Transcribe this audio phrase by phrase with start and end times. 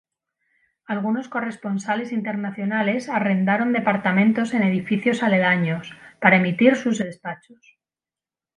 [0.87, 7.77] Algunos corresponsales internacionales arrendaron departamentos en edificios aledaños, para emitir sus despachos.